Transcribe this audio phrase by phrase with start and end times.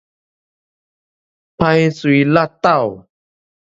[1.57, 3.07] 歹喙搦斗